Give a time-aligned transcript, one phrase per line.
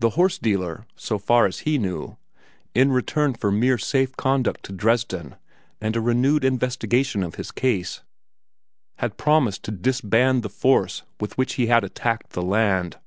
[0.00, 2.18] The horse dealer, so far as he knew,
[2.74, 5.36] in return for mere safe conduct to Dresden
[5.80, 8.02] and a renewed investigation of his case,
[8.96, 12.98] had promised to disband the force with which he had attacked the land.